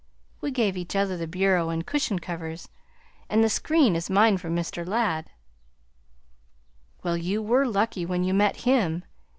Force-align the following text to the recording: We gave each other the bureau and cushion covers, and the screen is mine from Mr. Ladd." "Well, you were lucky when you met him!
We 0.41 0.49
gave 0.49 0.77
each 0.77 0.95
other 0.95 1.15
the 1.15 1.27
bureau 1.27 1.69
and 1.69 1.85
cushion 1.85 2.17
covers, 2.17 2.69
and 3.29 3.43
the 3.43 3.49
screen 3.49 3.95
is 3.95 4.09
mine 4.09 4.37
from 4.39 4.55
Mr. 4.55 4.83
Ladd." 4.83 5.29
"Well, 7.03 7.15
you 7.17 7.39
were 7.39 7.67
lucky 7.67 8.03
when 8.03 8.23
you 8.23 8.33
met 8.33 8.61
him! 8.65 9.03